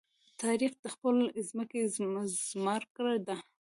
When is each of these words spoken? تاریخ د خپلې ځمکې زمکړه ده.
تاریخ 0.41 0.71
د 0.83 0.85
خپلې 0.93 1.25
ځمکې 1.49 1.81
زمکړه 2.55 3.15
ده. 3.27 3.37